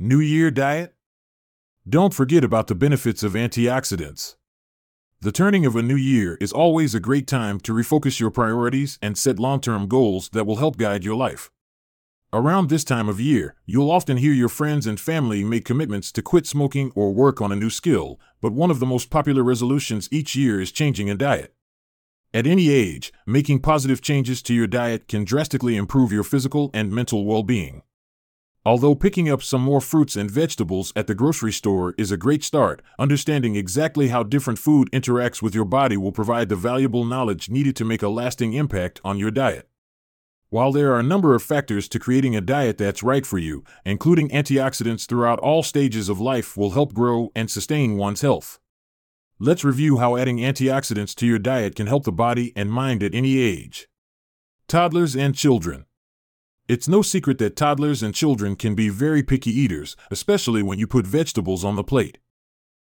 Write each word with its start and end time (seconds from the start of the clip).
New 0.00 0.20
Year 0.20 0.52
diet? 0.52 0.94
Don't 1.88 2.14
forget 2.14 2.44
about 2.44 2.68
the 2.68 2.76
benefits 2.76 3.24
of 3.24 3.32
antioxidants. 3.32 4.36
The 5.20 5.32
turning 5.32 5.66
of 5.66 5.74
a 5.74 5.82
new 5.82 5.96
year 5.96 6.36
is 6.40 6.52
always 6.52 6.94
a 6.94 7.00
great 7.00 7.26
time 7.26 7.58
to 7.62 7.72
refocus 7.72 8.20
your 8.20 8.30
priorities 8.30 9.00
and 9.02 9.18
set 9.18 9.40
long 9.40 9.60
term 9.60 9.88
goals 9.88 10.28
that 10.28 10.46
will 10.46 10.58
help 10.58 10.76
guide 10.76 11.02
your 11.02 11.16
life. 11.16 11.50
Around 12.32 12.68
this 12.68 12.84
time 12.84 13.08
of 13.08 13.18
year, 13.18 13.56
you'll 13.66 13.90
often 13.90 14.18
hear 14.18 14.32
your 14.32 14.48
friends 14.48 14.86
and 14.86 15.00
family 15.00 15.42
make 15.42 15.64
commitments 15.64 16.12
to 16.12 16.22
quit 16.22 16.46
smoking 16.46 16.92
or 16.94 17.12
work 17.12 17.40
on 17.40 17.50
a 17.50 17.56
new 17.56 17.68
skill, 17.68 18.20
but 18.40 18.52
one 18.52 18.70
of 18.70 18.78
the 18.78 18.86
most 18.86 19.10
popular 19.10 19.42
resolutions 19.42 20.08
each 20.12 20.36
year 20.36 20.60
is 20.60 20.70
changing 20.70 21.10
a 21.10 21.16
diet. 21.16 21.56
At 22.32 22.46
any 22.46 22.70
age, 22.70 23.12
making 23.26 23.62
positive 23.62 24.00
changes 24.00 24.42
to 24.42 24.54
your 24.54 24.68
diet 24.68 25.08
can 25.08 25.24
drastically 25.24 25.74
improve 25.74 26.12
your 26.12 26.22
physical 26.22 26.70
and 26.72 26.92
mental 26.92 27.24
well 27.24 27.42
being. 27.42 27.82
Although 28.68 28.96
picking 28.96 29.30
up 29.30 29.42
some 29.42 29.62
more 29.62 29.80
fruits 29.80 30.14
and 30.14 30.30
vegetables 30.30 30.92
at 30.94 31.06
the 31.06 31.14
grocery 31.14 31.52
store 31.52 31.94
is 31.96 32.12
a 32.12 32.18
great 32.18 32.44
start, 32.44 32.82
understanding 32.98 33.56
exactly 33.56 34.08
how 34.08 34.22
different 34.22 34.58
food 34.58 34.90
interacts 34.92 35.40
with 35.40 35.54
your 35.54 35.64
body 35.64 35.96
will 35.96 36.12
provide 36.12 36.50
the 36.50 36.54
valuable 36.54 37.06
knowledge 37.06 37.48
needed 37.48 37.74
to 37.76 37.86
make 37.86 38.02
a 38.02 38.10
lasting 38.10 38.52
impact 38.52 39.00
on 39.02 39.16
your 39.18 39.30
diet. 39.30 39.70
While 40.50 40.70
there 40.72 40.92
are 40.92 40.98
a 40.98 41.02
number 41.02 41.34
of 41.34 41.42
factors 41.42 41.88
to 41.88 41.98
creating 41.98 42.36
a 42.36 42.42
diet 42.42 42.76
that's 42.76 43.02
right 43.02 43.24
for 43.24 43.38
you, 43.38 43.64
including 43.86 44.28
antioxidants 44.28 45.06
throughout 45.06 45.38
all 45.38 45.62
stages 45.62 46.10
of 46.10 46.20
life 46.20 46.54
will 46.54 46.72
help 46.72 46.92
grow 46.92 47.30
and 47.34 47.50
sustain 47.50 47.96
one's 47.96 48.20
health. 48.20 48.58
Let's 49.38 49.64
review 49.64 49.96
how 49.96 50.18
adding 50.18 50.40
antioxidants 50.40 51.14
to 51.14 51.26
your 51.26 51.38
diet 51.38 51.74
can 51.74 51.86
help 51.86 52.04
the 52.04 52.12
body 52.12 52.52
and 52.54 52.70
mind 52.70 53.02
at 53.02 53.14
any 53.14 53.38
age. 53.38 53.88
Toddlers 54.66 55.16
and 55.16 55.34
children. 55.34 55.86
It's 56.68 56.86
no 56.86 57.00
secret 57.00 57.38
that 57.38 57.56
toddlers 57.56 58.02
and 58.02 58.14
children 58.14 58.54
can 58.54 58.74
be 58.74 58.90
very 58.90 59.22
picky 59.22 59.50
eaters, 59.50 59.96
especially 60.10 60.62
when 60.62 60.78
you 60.78 60.86
put 60.86 61.06
vegetables 61.06 61.64
on 61.64 61.76
the 61.76 61.82
plate. 61.82 62.18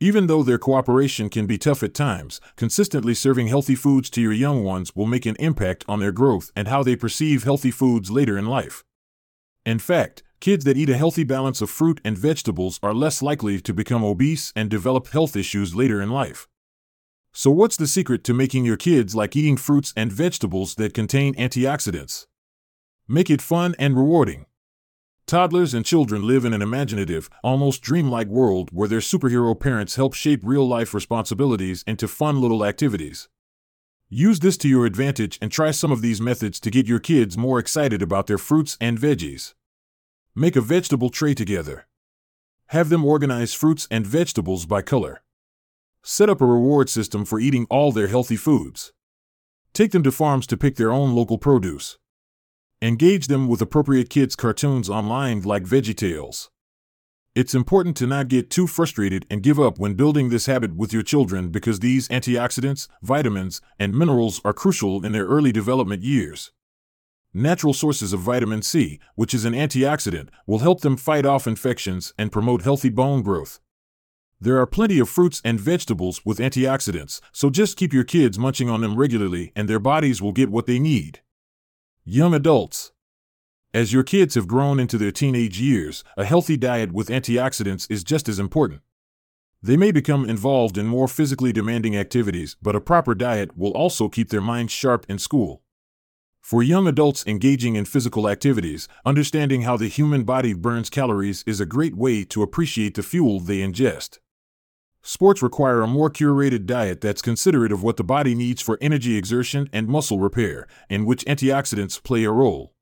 Even 0.00 0.26
though 0.26 0.42
their 0.42 0.56
cooperation 0.56 1.28
can 1.28 1.46
be 1.46 1.58
tough 1.58 1.82
at 1.82 1.92
times, 1.92 2.40
consistently 2.56 3.12
serving 3.12 3.48
healthy 3.48 3.74
foods 3.74 4.08
to 4.08 4.22
your 4.22 4.32
young 4.32 4.64
ones 4.64 4.96
will 4.96 5.04
make 5.04 5.26
an 5.26 5.36
impact 5.38 5.84
on 5.86 6.00
their 6.00 6.12
growth 6.12 6.50
and 6.56 6.66
how 6.66 6.82
they 6.82 6.96
perceive 6.96 7.44
healthy 7.44 7.70
foods 7.70 8.10
later 8.10 8.38
in 8.38 8.46
life. 8.46 8.84
In 9.66 9.78
fact, 9.78 10.22
kids 10.40 10.64
that 10.64 10.78
eat 10.78 10.88
a 10.88 10.96
healthy 10.96 11.24
balance 11.24 11.60
of 11.60 11.68
fruit 11.68 12.00
and 12.02 12.16
vegetables 12.16 12.80
are 12.82 12.94
less 12.94 13.20
likely 13.20 13.60
to 13.60 13.74
become 13.74 14.02
obese 14.02 14.50
and 14.56 14.70
develop 14.70 15.08
health 15.08 15.36
issues 15.36 15.74
later 15.74 16.00
in 16.00 16.08
life. 16.08 16.48
So, 17.34 17.50
what's 17.50 17.76
the 17.76 17.86
secret 17.86 18.24
to 18.24 18.32
making 18.32 18.64
your 18.64 18.78
kids 18.78 19.14
like 19.14 19.36
eating 19.36 19.58
fruits 19.58 19.92
and 19.94 20.10
vegetables 20.10 20.76
that 20.76 20.94
contain 20.94 21.34
antioxidants? 21.34 22.24
Make 23.10 23.30
it 23.30 23.40
fun 23.40 23.74
and 23.78 23.96
rewarding. 23.96 24.44
Toddlers 25.26 25.72
and 25.72 25.82
children 25.82 26.26
live 26.26 26.44
in 26.44 26.52
an 26.52 26.60
imaginative, 26.60 27.30
almost 27.42 27.80
dreamlike 27.80 28.28
world 28.28 28.68
where 28.70 28.86
their 28.86 28.98
superhero 28.98 29.58
parents 29.58 29.96
help 29.96 30.12
shape 30.12 30.40
real 30.42 30.68
life 30.68 30.92
responsibilities 30.92 31.82
into 31.86 32.06
fun 32.06 32.38
little 32.38 32.66
activities. 32.66 33.30
Use 34.10 34.40
this 34.40 34.58
to 34.58 34.68
your 34.68 34.84
advantage 34.84 35.38
and 35.40 35.50
try 35.50 35.70
some 35.70 35.90
of 35.90 36.02
these 36.02 36.20
methods 36.20 36.60
to 36.60 36.70
get 36.70 36.86
your 36.86 36.98
kids 36.98 37.38
more 37.38 37.58
excited 37.58 38.02
about 38.02 38.26
their 38.26 38.36
fruits 38.36 38.76
and 38.78 38.98
veggies. 38.98 39.54
Make 40.34 40.54
a 40.54 40.60
vegetable 40.60 41.08
tray 41.08 41.32
together. 41.32 41.86
Have 42.66 42.90
them 42.90 43.06
organize 43.06 43.54
fruits 43.54 43.88
and 43.90 44.06
vegetables 44.06 44.66
by 44.66 44.82
color. 44.82 45.22
Set 46.02 46.28
up 46.28 46.42
a 46.42 46.46
reward 46.46 46.90
system 46.90 47.24
for 47.24 47.40
eating 47.40 47.66
all 47.70 47.90
their 47.90 48.08
healthy 48.08 48.36
foods. 48.36 48.92
Take 49.72 49.92
them 49.92 50.02
to 50.02 50.12
farms 50.12 50.46
to 50.48 50.58
pick 50.58 50.76
their 50.76 50.92
own 50.92 51.14
local 51.14 51.38
produce. 51.38 51.96
Engage 52.80 53.26
them 53.26 53.48
with 53.48 53.60
appropriate 53.60 54.08
kids' 54.08 54.36
cartoons 54.36 54.88
online 54.88 55.42
like 55.42 55.64
VeggieTales. 55.64 56.48
It's 57.34 57.52
important 57.52 57.96
to 57.96 58.06
not 58.06 58.28
get 58.28 58.50
too 58.50 58.68
frustrated 58.68 59.26
and 59.28 59.42
give 59.42 59.58
up 59.58 59.80
when 59.80 59.94
building 59.94 60.28
this 60.28 60.46
habit 60.46 60.76
with 60.76 60.92
your 60.92 61.02
children 61.02 61.48
because 61.48 61.80
these 61.80 62.06
antioxidants, 62.06 62.86
vitamins, 63.02 63.60
and 63.80 63.98
minerals 63.98 64.40
are 64.44 64.52
crucial 64.52 65.04
in 65.04 65.10
their 65.10 65.26
early 65.26 65.50
development 65.50 66.04
years. 66.04 66.52
Natural 67.34 67.74
sources 67.74 68.12
of 68.12 68.20
vitamin 68.20 68.62
C, 68.62 69.00
which 69.16 69.34
is 69.34 69.44
an 69.44 69.54
antioxidant, 69.54 70.28
will 70.46 70.60
help 70.60 70.82
them 70.82 70.96
fight 70.96 71.26
off 71.26 71.48
infections 71.48 72.14
and 72.16 72.30
promote 72.30 72.62
healthy 72.62 72.90
bone 72.90 73.22
growth. 73.22 73.58
There 74.40 74.60
are 74.60 74.66
plenty 74.66 75.00
of 75.00 75.08
fruits 75.08 75.42
and 75.44 75.58
vegetables 75.58 76.24
with 76.24 76.38
antioxidants, 76.38 77.20
so 77.32 77.50
just 77.50 77.76
keep 77.76 77.92
your 77.92 78.04
kids 78.04 78.38
munching 78.38 78.70
on 78.70 78.82
them 78.82 78.94
regularly 78.94 79.50
and 79.56 79.68
their 79.68 79.80
bodies 79.80 80.22
will 80.22 80.30
get 80.30 80.48
what 80.48 80.66
they 80.66 80.78
need. 80.78 81.22
Young 82.10 82.32
adults. 82.32 82.92
As 83.74 83.92
your 83.92 84.02
kids 84.02 84.34
have 84.34 84.48
grown 84.48 84.80
into 84.80 84.96
their 84.96 85.10
teenage 85.10 85.60
years, 85.60 86.02
a 86.16 86.24
healthy 86.24 86.56
diet 86.56 86.90
with 86.90 87.10
antioxidants 87.10 87.86
is 87.90 88.02
just 88.02 88.30
as 88.30 88.38
important. 88.38 88.80
They 89.62 89.76
may 89.76 89.92
become 89.92 90.24
involved 90.24 90.78
in 90.78 90.86
more 90.86 91.06
physically 91.06 91.52
demanding 91.52 91.94
activities, 91.98 92.56
but 92.62 92.74
a 92.74 92.80
proper 92.80 93.14
diet 93.14 93.58
will 93.58 93.72
also 93.72 94.08
keep 94.08 94.30
their 94.30 94.40
minds 94.40 94.72
sharp 94.72 95.04
in 95.06 95.18
school. 95.18 95.60
For 96.40 96.62
young 96.62 96.86
adults 96.86 97.26
engaging 97.26 97.76
in 97.76 97.84
physical 97.84 98.26
activities, 98.26 98.88
understanding 99.04 99.60
how 99.60 99.76
the 99.76 99.88
human 99.88 100.24
body 100.24 100.54
burns 100.54 100.88
calories 100.88 101.44
is 101.46 101.60
a 101.60 101.66
great 101.66 101.94
way 101.94 102.24
to 102.24 102.42
appreciate 102.42 102.94
the 102.94 103.02
fuel 103.02 103.38
they 103.38 103.58
ingest. 103.58 104.16
Sports 105.08 105.40
require 105.40 105.80
a 105.80 105.86
more 105.86 106.10
curated 106.10 106.66
diet 106.66 107.00
that's 107.00 107.22
considerate 107.22 107.72
of 107.72 107.82
what 107.82 107.96
the 107.96 108.04
body 108.04 108.34
needs 108.34 108.60
for 108.60 108.76
energy 108.82 109.16
exertion 109.16 109.66
and 109.72 109.88
muscle 109.88 110.18
repair, 110.18 110.66
in 110.90 111.06
which 111.06 111.24
antioxidants 111.24 112.02
play 112.02 112.24
a 112.24 112.30
role. 112.30 112.74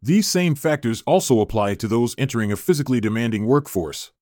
These 0.00 0.28
same 0.28 0.54
factors 0.54 1.02
also 1.04 1.40
apply 1.40 1.74
to 1.74 1.88
those 1.88 2.14
entering 2.16 2.52
a 2.52 2.56
physically 2.56 3.00
demanding 3.00 3.44
workforce. 3.44 4.12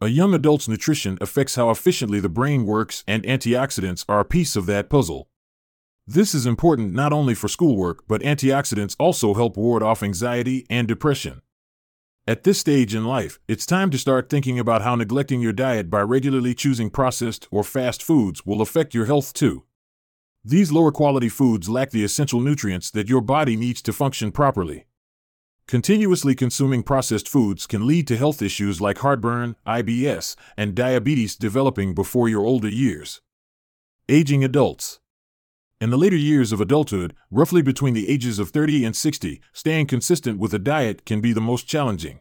A 0.00 0.08
young 0.08 0.34
adult's 0.34 0.66
nutrition 0.66 1.18
affects 1.20 1.54
how 1.54 1.70
efficiently 1.70 2.18
the 2.18 2.28
brain 2.28 2.66
works, 2.66 3.04
and 3.06 3.22
antioxidants 3.22 4.04
are 4.08 4.18
a 4.18 4.24
piece 4.24 4.56
of 4.56 4.66
that 4.66 4.90
puzzle. 4.90 5.28
This 6.04 6.34
is 6.34 6.46
important 6.46 6.92
not 6.92 7.12
only 7.12 7.36
for 7.36 7.46
schoolwork, 7.46 8.08
but 8.08 8.22
antioxidants 8.22 8.96
also 8.98 9.34
help 9.34 9.56
ward 9.56 9.84
off 9.84 10.02
anxiety 10.02 10.66
and 10.68 10.88
depression. 10.88 11.42
At 12.28 12.42
this 12.42 12.58
stage 12.58 12.92
in 12.92 13.04
life, 13.04 13.38
it's 13.46 13.64
time 13.64 13.88
to 13.90 13.98
start 13.98 14.28
thinking 14.28 14.58
about 14.58 14.82
how 14.82 14.96
neglecting 14.96 15.40
your 15.40 15.52
diet 15.52 15.88
by 15.88 16.00
regularly 16.00 16.56
choosing 16.56 16.90
processed 16.90 17.46
or 17.52 17.62
fast 17.62 18.02
foods 18.02 18.44
will 18.44 18.60
affect 18.60 18.94
your 18.94 19.06
health 19.06 19.32
too. 19.32 19.62
These 20.44 20.72
lower 20.72 20.90
quality 20.90 21.28
foods 21.28 21.68
lack 21.68 21.90
the 21.90 22.02
essential 22.02 22.40
nutrients 22.40 22.90
that 22.90 23.08
your 23.08 23.20
body 23.20 23.54
needs 23.56 23.80
to 23.82 23.92
function 23.92 24.32
properly. 24.32 24.86
Continuously 25.68 26.34
consuming 26.34 26.82
processed 26.82 27.28
foods 27.28 27.64
can 27.64 27.86
lead 27.86 28.08
to 28.08 28.16
health 28.16 28.42
issues 28.42 28.80
like 28.80 28.98
heartburn, 28.98 29.54
IBS, 29.64 30.34
and 30.56 30.74
diabetes 30.74 31.36
developing 31.36 31.94
before 31.94 32.28
your 32.28 32.44
older 32.44 32.68
years. 32.68 33.20
Aging 34.08 34.42
adults. 34.42 34.98
In 35.78 35.90
the 35.90 35.98
later 35.98 36.16
years 36.16 36.52
of 36.52 36.60
adulthood, 36.62 37.14
roughly 37.30 37.60
between 37.60 37.92
the 37.92 38.08
ages 38.08 38.38
of 38.38 38.48
30 38.48 38.86
and 38.86 38.96
60, 38.96 39.42
staying 39.52 39.86
consistent 39.86 40.38
with 40.38 40.54
a 40.54 40.58
diet 40.58 41.04
can 41.04 41.20
be 41.20 41.34
the 41.34 41.40
most 41.40 41.66
challenging. 41.68 42.20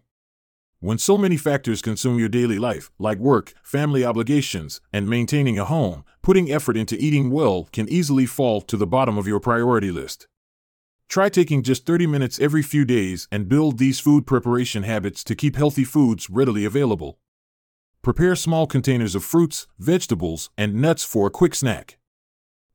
When 0.81 0.97
so 0.97 1.17
many 1.17 1.37
factors 1.37 1.81
consume 1.81 2.19
your 2.19 2.27
daily 2.27 2.59
life, 2.59 2.91
like 2.99 3.17
work, 3.17 3.53
family 3.63 4.03
obligations, 4.03 4.81
and 4.91 5.09
maintaining 5.09 5.57
a 5.57 5.63
home, 5.63 6.03
putting 6.21 6.51
effort 6.51 6.75
into 6.75 6.97
eating 7.01 7.31
well 7.31 7.69
can 7.71 7.87
easily 7.87 8.25
fall 8.25 8.59
to 8.59 8.75
the 8.75 8.85
bottom 8.85 9.17
of 9.17 9.25
your 9.25 9.39
priority 9.39 9.89
list. 9.89 10.27
Try 11.07 11.29
taking 11.29 11.63
just 11.63 11.85
30 11.85 12.07
minutes 12.07 12.41
every 12.41 12.61
few 12.61 12.83
days 12.83 13.29
and 13.31 13.47
build 13.47 13.77
these 13.77 14.01
food 14.01 14.27
preparation 14.27 14.83
habits 14.83 15.23
to 15.23 15.33
keep 15.33 15.55
healthy 15.55 15.85
foods 15.85 16.29
readily 16.29 16.65
available. 16.65 17.19
Prepare 18.01 18.35
small 18.35 18.67
containers 18.67 19.15
of 19.15 19.23
fruits, 19.23 19.65
vegetables, 19.79 20.49
and 20.57 20.75
nuts 20.75 21.05
for 21.05 21.25
a 21.25 21.31
quick 21.31 21.55
snack. 21.55 21.97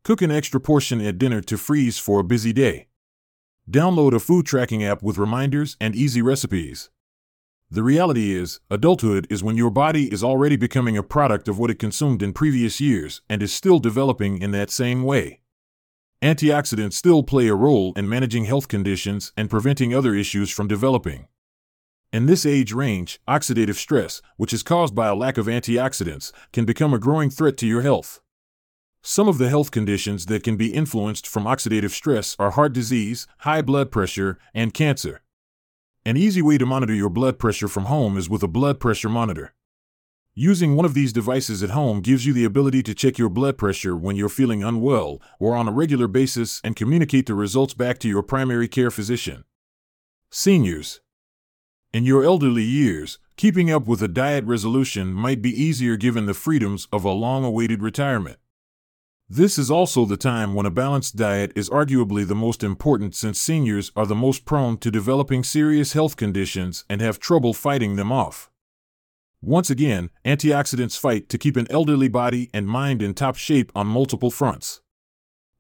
Cook 0.03 0.23
an 0.23 0.31
extra 0.31 0.61
portion 0.61 1.01
at 1.03 1.19
dinner 1.19 1.43
to 1.43 1.59
freeze 1.59 1.99
for 1.99 2.21
a 2.21 2.25
busy 2.25 2.55
day. 2.55 2.89
Download 3.71 4.15
a 4.15 4.19
food 4.19 4.47
tracking 4.47 4.83
app 4.83 5.03
with 5.03 5.19
reminders 5.19 5.77
and 5.79 5.95
easy 5.95 6.23
recipes. 6.23 6.89
The 7.71 7.83
reality 7.83 8.33
is, 8.33 8.61
adulthood 8.71 9.27
is 9.31 9.45
when 9.45 9.57
your 9.57 9.71
body 9.71 10.13
is 10.13 10.25
already 10.25 10.57
becoming 10.57 10.97
a 10.97 11.03
product 11.03 11.49
of 11.49 11.59
what 11.59 11.71
it 11.71 11.79
consumed 11.79 12.23
in 12.23 12.33
previous 12.33 12.81
years 12.81 13.21
and 13.29 13.43
is 13.43 13.53
still 13.53 13.79
developing 13.79 14.41
in 14.41 14.53
that 14.53 14.71
same 14.71 15.05
way. 15.05 15.41
Antioxidants 16.23 16.95
still 16.95 17.23
play 17.23 17.49
a 17.49 17.55
role 17.55 17.93
in 17.95 18.09
managing 18.09 18.47
health 18.47 18.69
conditions 18.69 19.33
and 19.37 19.51
preventing 19.51 19.95
other 19.95 20.15
issues 20.15 20.51
from 20.51 20.67
developing. 20.67 21.29
In 22.13 22.27
this 22.27 22.45
age 22.45 22.73
range, 22.73 23.21
oxidative 23.29 23.77
stress, 23.77 24.21
which 24.37 24.53
is 24.53 24.63
caused 24.63 24.95
by 24.95 25.09
a 25.09 25.15
lack 25.15 25.39
of 25.39 25.47
antioxidants, 25.47 26.33
can 26.53 26.65
become 26.65 26.93
a 26.93 26.99
growing 26.99 27.31
threat 27.31 27.57
to 27.59 27.67
your 27.67 27.83
health. 27.83 28.21
Some 29.03 29.29
of 29.29 29.39
the 29.39 29.49
health 29.49 29.71
conditions 29.71 30.27
that 30.27 30.43
can 30.43 30.57
be 30.57 30.75
influenced 30.75 31.27
from 31.27 31.45
oxidative 31.45 31.91
stress 31.91 32.37
are 32.39 32.53
heart 32.53 32.73
disease, 32.73 33.27
high 33.39 33.63
blood 33.63 33.91
pressure, 33.91 34.39
and 34.55 34.75
cancer. 34.75 35.23
An 36.05 36.17
easy 36.17 36.43
way 36.43 36.59
to 36.59 36.67
monitor 36.67 36.95
your 36.95 37.11
blood 37.11 37.39
pressure 37.39 37.69
from 37.69 37.87
home 37.87 38.17
is 38.17 38.29
with 38.29 38.43
a 38.43 38.49
blood 38.49 38.79
pressure 38.79 39.09
monitor. 39.09 39.55
Using 40.35 40.77
one 40.77 40.85
of 40.85 40.95
these 40.95 41.13
devices 41.13 41.63
at 41.63 41.71
home 41.71 42.01
gives 42.01 42.25
you 42.25 42.33
the 42.33 42.45
ability 42.45 42.83
to 42.85 42.95
check 42.95 43.19
your 43.19 43.29
blood 43.29 43.59
pressure 43.59 43.97
when 43.97 44.17
you're 44.17 44.29
feeling 44.29 44.63
unwell 44.63 45.21
or 45.39 45.55
on 45.55 45.67
a 45.67 45.73
regular 45.73 46.07
basis 46.07 46.61
and 46.63 46.77
communicate 46.77 47.27
the 47.27 47.35
results 47.35 47.75
back 47.75 47.99
to 47.99 48.09
your 48.09 48.23
primary 48.23 48.69
care 48.69 48.91
physician. 48.91 49.45
Seniors. 50.31 51.01
In 51.93 52.05
your 52.05 52.23
elderly 52.23 52.63
years, 52.63 53.19
Keeping 53.41 53.71
up 53.71 53.87
with 53.87 54.03
a 54.03 54.07
diet 54.07 54.45
resolution 54.45 55.15
might 55.15 55.41
be 55.41 55.49
easier 55.49 55.97
given 55.97 56.27
the 56.27 56.35
freedoms 56.35 56.87
of 56.93 57.07
a 57.07 57.11
long 57.11 57.43
awaited 57.43 57.83
retirement. 57.83 58.37
This 59.33 59.59
is 59.59 59.71
also 59.71 60.07
the 60.07 60.17
time 60.17 60.55
when 60.55 60.67
a 60.67 60.73
balanced 60.73 61.15
diet 61.15 61.53
is 61.55 61.71
arguably 61.71 62.27
the 62.27 62.35
most 62.35 62.65
important 62.65 63.15
since 63.15 63.39
seniors 63.39 63.93
are 63.95 64.05
the 64.05 64.17
most 64.17 64.45
prone 64.45 64.77
to 64.79 64.91
developing 64.91 65.45
serious 65.45 65.93
health 65.93 66.17
conditions 66.17 66.85
and 66.89 67.01
have 67.01 67.21
trouble 67.21 67.55
fighting 67.55 67.95
them 67.95 68.11
off. 68.11 68.51
Once 69.41 69.71
again, 69.71 70.11
antioxidants 70.25 70.99
fight 70.99 71.29
to 71.29 71.39
keep 71.39 71.57
an 71.57 71.69
elderly 71.71 72.09
body 72.09 72.51
and 72.53 72.67
mind 72.67 73.03
in 73.03 73.15
top 73.15 73.37
shape 73.37 73.71
on 73.73 73.87
multiple 73.87 74.33
fronts. 74.33 74.81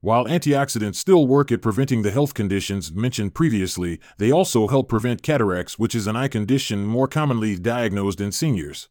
While 0.00 0.24
antioxidants 0.24 0.96
still 0.96 1.28
work 1.28 1.52
at 1.52 1.62
preventing 1.62 2.02
the 2.02 2.10
health 2.10 2.34
conditions 2.34 2.90
mentioned 2.90 3.34
previously, 3.34 4.00
they 4.18 4.32
also 4.32 4.66
help 4.66 4.88
prevent 4.88 5.22
cataracts, 5.22 5.78
which 5.78 5.94
is 5.94 6.08
an 6.08 6.16
eye 6.16 6.26
condition 6.26 6.86
more 6.86 7.06
commonly 7.06 7.56
diagnosed 7.56 8.20
in 8.20 8.32
seniors. 8.32 8.88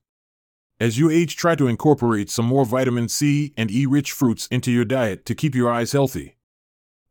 As 0.80 0.98
you 0.98 1.10
age, 1.10 1.36
try 1.36 1.56
to 1.56 1.68
incorporate 1.68 2.30
some 2.30 2.46
more 2.46 2.64
vitamin 2.64 3.10
C 3.10 3.54
and 3.58 3.70
E 3.70 3.86
rich 3.86 4.14
fruits 4.14 4.48
into 4.48 4.72
your 4.72 4.86
diet 4.86 5.26
to 5.26 5.36
keep 5.36 5.54
your 5.54 5.70
eyes 5.70 5.92
healthy. 5.92 6.38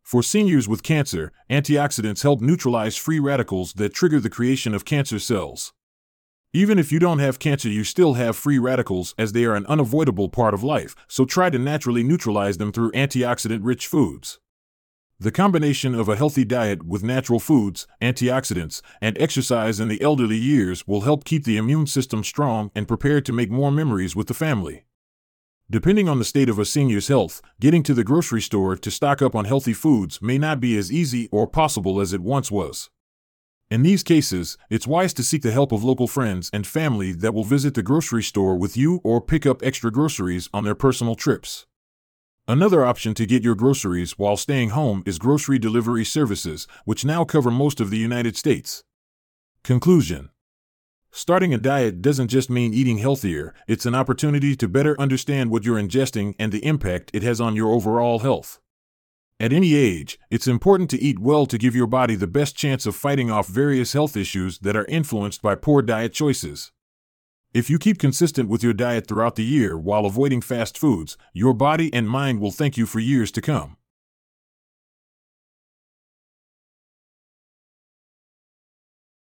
For 0.02 0.22
seniors 0.22 0.66
with 0.66 0.82
cancer, 0.82 1.32
antioxidants 1.50 2.22
help 2.22 2.40
neutralize 2.40 2.96
free 2.96 3.18
radicals 3.18 3.74
that 3.74 3.92
trigger 3.92 4.20
the 4.20 4.30
creation 4.30 4.72
of 4.72 4.86
cancer 4.86 5.18
cells. 5.18 5.74
Even 6.54 6.78
if 6.78 6.90
you 6.90 6.98
don't 6.98 7.18
have 7.18 7.38
cancer, 7.38 7.68
you 7.68 7.84
still 7.84 8.14
have 8.14 8.34
free 8.34 8.58
radicals 8.58 9.14
as 9.18 9.32
they 9.32 9.44
are 9.44 9.54
an 9.54 9.66
unavoidable 9.66 10.30
part 10.30 10.54
of 10.54 10.64
life, 10.64 10.96
so 11.06 11.26
try 11.26 11.50
to 11.50 11.58
naturally 11.58 12.02
neutralize 12.02 12.56
them 12.56 12.72
through 12.72 12.90
antioxidant 12.92 13.60
rich 13.62 13.86
foods. 13.86 14.38
The 15.20 15.32
combination 15.32 15.96
of 15.96 16.08
a 16.08 16.14
healthy 16.14 16.44
diet 16.44 16.84
with 16.84 17.02
natural 17.02 17.40
foods, 17.40 17.88
antioxidants, 18.00 18.82
and 19.00 19.20
exercise 19.20 19.80
in 19.80 19.88
the 19.88 20.00
elderly 20.00 20.36
years 20.36 20.86
will 20.86 21.00
help 21.00 21.24
keep 21.24 21.42
the 21.42 21.56
immune 21.56 21.88
system 21.88 22.22
strong 22.22 22.70
and 22.72 22.86
prepared 22.86 23.26
to 23.26 23.32
make 23.32 23.50
more 23.50 23.72
memories 23.72 24.14
with 24.14 24.28
the 24.28 24.34
family. 24.34 24.84
Depending 25.68 26.08
on 26.08 26.20
the 26.20 26.24
state 26.24 26.48
of 26.48 26.60
a 26.60 26.64
senior's 26.64 27.08
health, 27.08 27.42
getting 27.58 27.82
to 27.82 27.94
the 27.94 28.04
grocery 28.04 28.40
store 28.40 28.76
to 28.76 28.90
stock 28.92 29.20
up 29.20 29.34
on 29.34 29.44
healthy 29.44 29.72
foods 29.72 30.22
may 30.22 30.38
not 30.38 30.60
be 30.60 30.78
as 30.78 30.92
easy 30.92 31.28
or 31.32 31.48
possible 31.48 32.00
as 32.00 32.12
it 32.12 32.20
once 32.20 32.48
was. 32.48 32.88
In 33.72 33.82
these 33.82 34.04
cases, 34.04 34.56
it's 34.70 34.86
wise 34.86 35.12
to 35.14 35.24
seek 35.24 35.42
the 35.42 35.50
help 35.50 35.72
of 35.72 35.82
local 35.82 36.06
friends 36.06 36.48
and 36.52 36.64
family 36.64 37.10
that 37.10 37.34
will 37.34 37.42
visit 37.42 37.74
the 37.74 37.82
grocery 37.82 38.22
store 38.22 38.56
with 38.56 38.76
you 38.76 39.00
or 39.02 39.20
pick 39.20 39.44
up 39.44 39.64
extra 39.64 39.90
groceries 39.90 40.48
on 40.54 40.62
their 40.62 40.76
personal 40.76 41.16
trips. 41.16 41.66
Another 42.50 42.82
option 42.82 43.12
to 43.12 43.26
get 43.26 43.44
your 43.44 43.54
groceries 43.54 44.12
while 44.12 44.38
staying 44.38 44.70
home 44.70 45.02
is 45.04 45.18
grocery 45.18 45.58
delivery 45.58 46.02
services, 46.02 46.66
which 46.86 47.04
now 47.04 47.22
cover 47.22 47.50
most 47.50 47.78
of 47.78 47.90
the 47.90 47.98
United 47.98 48.38
States. 48.38 48.82
Conclusion 49.62 50.30
Starting 51.10 51.52
a 51.52 51.58
diet 51.58 52.00
doesn't 52.00 52.28
just 52.28 52.48
mean 52.48 52.72
eating 52.72 52.96
healthier, 52.96 53.54
it's 53.66 53.84
an 53.84 53.94
opportunity 53.94 54.56
to 54.56 54.66
better 54.66 54.98
understand 54.98 55.50
what 55.50 55.66
you're 55.66 55.76
ingesting 55.76 56.34
and 56.38 56.50
the 56.50 56.64
impact 56.64 57.10
it 57.12 57.22
has 57.22 57.38
on 57.38 57.54
your 57.54 57.70
overall 57.70 58.20
health. 58.20 58.60
At 59.38 59.52
any 59.52 59.74
age, 59.74 60.18
it's 60.30 60.48
important 60.48 60.88
to 60.88 61.02
eat 61.02 61.18
well 61.18 61.44
to 61.44 61.58
give 61.58 61.76
your 61.76 61.86
body 61.86 62.14
the 62.14 62.26
best 62.26 62.56
chance 62.56 62.86
of 62.86 62.96
fighting 62.96 63.30
off 63.30 63.46
various 63.46 63.92
health 63.92 64.16
issues 64.16 64.58
that 64.60 64.74
are 64.74 64.86
influenced 64.86 65.42
by 65.42 65.54
poor 65.54 65.82
diet 65.82 66.14
choices. 66.14 66.72
If 67.54 67.70
you 67.70 67.78
keep 67.78 67.98
consistent 67.98 68.50
with 68.50 68.62
your 68.62 68.74
diet 68.74 69.06
throughout 69.06 69.36
the 69.36 69.44
year 69.44 69.78
while 69.78 70.04
avoiding 70.04 70.42
fast 70.42 70.76
foods, 70.76 71.16
your 71.32 71.54
body 71.54 71.92
and 71.94 72.06
mind 72.06 72.40
will 72.40 72.50
thank 72.50 72.76
you 72.76 72.84
for 72.84 72.98
years 72.98 73.32
to 73.32 73.40
come. 73.40 73.77